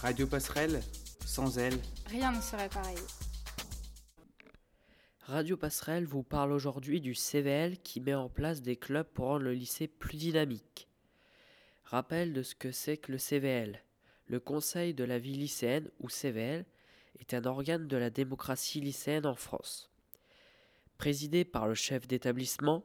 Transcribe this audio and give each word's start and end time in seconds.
Radio 0.00 0.28
Passerelle, 0.28 0.80
sans 1.26 1.58
elle, 1.58 1.76
rien 2.06 2.30
ne 2.30 2.40
serait 2.40 2.68
pareil. 2.68 2.98
Radio 5.22 5.56
Passerelle 5.56 6.04
vous 6.04 6.22
parle 6.22 6.52
aujourd'hui 6.52 7.00
du 7.00 7.16
CVL 7.16 7.78
qui 7.78 8.00
met 8.00 8.14
en 8.14 8.28
place 8.28 8.62
des 8.62 8.76
clubs 8.76 9.08
pour 9.08 9.26
rendre 9.26 9.42
le 9.42 9.54
lycée 9.54 9.88
plus 9.88 10.16
dynamique. 10.16 10.86
Rappel 11.84 12.32
de 12.32 12.44
ce 12.44 12.54
que 12.54 12.70
c'est 12.70 12.96
que 12.96 13.10
le 13.10 13.18
CVL. 13.18 13.82
Le 14.28 14.38
Conseil 14.38 14.94
de 14.94 15.02
la 15.02 15.18
vie 15.18 15.34
lycéenne, 15.34 15.90
ou 15.98 16.08
CVL, 16.08 16.64
est 17.18 17.34
un 17.34 17.44
organe 17.44 17.88
de 17.88 17.96
la 17.96 18.10
démocratie 18.10 18.80
lycéenne 18.80 19.26
en 19.26 19.34
France. 19.34 19.90
Présidé 20.96 21.44
par 21.44 21.66
le 21.66 21.74
chef 21.74 22.06
d'établissement, 22.06 22.84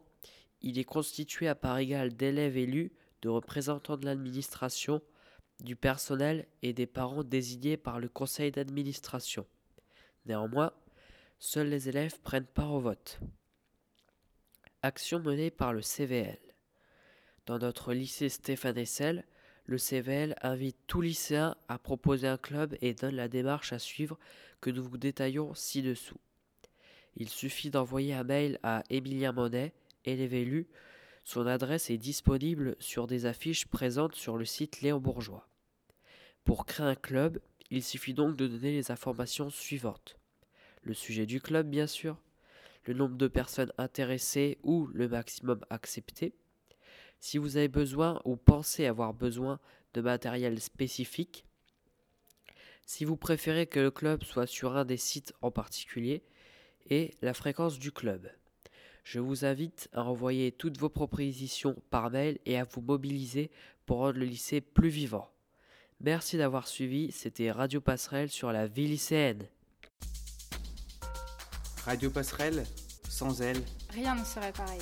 il 0.63 0.79
est 0.79 0.83
constitué 0.83 1.47
à 1.47 1.53
part 1.53 1.77
égale 1.77 2.15
d'élèves 2.15 2.57
élus, 2.57 2.91
de 3.21 3.29
représentants 3.29 3.97
de 3.97 4.05
l'administration, 4.05 4.99
du 5.61 5.75
personnel 5.75 6.47
et 6.61 6.73
des 6.73 6.87
parents 6.87 7.23
désignés 7.23 7.77
par 7.77 7.99
le 7.99 8.09
conseil 8.09 8.51
d'administration. 8.51 9.45
Néanmoins, 10.25 10.73
seuls 11.39 11.69
les 11.69 11.89
élèves 11.89 12.19
prennent 12.21 12.45
part 12.45 12.73
au 12.73 12.79
vote. 12.79 13.19
Action 14.81 15.19
menée 15.19 15.51
par 15.51 15.73
le 15.73 15.81
CVL. 15.81 16.39
Dans 17.45 17.59
notre 17.59 17.93
lycée 17.93 18.29
Stéphane 18.29 18.77
Essel, 18.77 19.25
le 19.65 19.77
CVL 19.77 20.35
invite 20.41 20.77
tout 20.87 21.01
lycéen 21.01 21.55
à 21.67 21.77
proposer 21.77 22.27
un 22.27 22.37
club 22.37 22.75
et 22.81 22.93
donne 22.93 23.15
la 23.15 23.29
démarche 23.29 23.71
à 23.71 23.79
suivre 23.79 24.19
que 24.59 24.69
nous 24.69 24.83
vous 24.83 24.97
détaillons 24.97 25.53
ci-dessous. 25.53 26.19
Il 27.15 27.29
suffit 27.29 27.69
d'envoyer 27.69 28.13
un 28.13 28.23
mail 28.23 28.59
à 28.63 28.83
Émilien 28.89 29.31
Monet, 29.31 29.73
élève 30.05 30.33
élu. 30.33 30.67
Son 31.23 31.47
adresse 31.47 31.89
est 31.89 31.97
disponible 31.97 32.75
sur 32.79 33.07
des 33.07 33.25
affiches 33.25 33.67
présentes 33.67 34.15
sur 34.15 34.37
le 34.37 34.45
site 34.45 34.81
Léon 34.81 34.99
Bourgeois. 34.99 35.47
Pour 36.43 36.65
créer 36.65 36.85
un 36.85 36.95
club, 36.95 37.39
il 37.69 37.83
suffit 37.83 38.13
donc 38.13 38.35
de 38.35 38.47
donner 38.47 38.71
les 38.71 38.91
informations 38.91 39.49
suivantes. 39.49 40.17
Le 40.81 40.93
sujet 40.93 41.25
du 41.25 41.41
club, 41.41 41.69
bien 41.69 41.87
sûr, 41.87 42.17
le 42.85 42.93
nombre 42.93 43.15
de 43.15 43.27
personnes 43.27 43.71
intéressées 43.77 44.57
ou 44.63 44.87
le 44.87 45.07
maximum 45.07 45.61
accepté. 45.69 46.33
Si 47.19 47.37
vous 47.37 47.55
avez 47.55 47.69
besoin 47.69 48.21
ou 48.25 48.35
pensez 48.35 48.85
avoir 48.85 49.13
besoin 49.13 49.59
de 49.93 50.01
matériel 50.01 50.59
spécifique, 50.59 51.45
si 52.85 53.05
vous 53.05 53.15
préférez 53.15 53.65
que 53.65 53.79
le 53.79 53.91
club 53.91 54.23
soit 54.23 54.47
sur 54.47 54.75
un 54.75 54.83
des 54.83 54.97
sites 54.97 55.33
en 55.41 55.51
particulier, 55.51 56.23
et 56.89 57.15
la 57.21 57.33
fréquence 57.33 57.79
du 57.79 57.91
club. 57.91 58.29
Je 59.03 59.19
vous 59.19 59.45
invite 59.45 59.89
à 59.93 60.03
envoyer 60.03 60.51
toutes 60.51 60.77
vos 60.77 60.89
propositions 60.89 61.75
par 61.89 62.09
mail 62.11 62.39
et 62.45 62.57
à 62.57 62.63
vous 62.63 62.81
mobiliser 62.81 63.51
pour 63.85 63.97
rendre 63.99 64.19
le 64.19 64.25
lycée 64.25 64.61
plus 64.61 64.89
vivant. 64.89 65.32
Merci 66.03 66.35
d'avoir 66.35 66.67
suivi, 66.67 67.13
c'était 67.13 67.49
Radio 67.49 67.79
Passerelle 67.79 68.29
sur 68.29 68.51
la 68.51 68.67
vie 68.67 68.87
lycéenne. 68.89 69.45
Radio 71.85 72.09
Passerelle, 72.09 72.65
sans 73.07 73.41
elle, 73.41 73.63
Rien 73.89 74.13
ne 74.13 74.25
serait 74.25 74.51
pareil. 74.51 74.81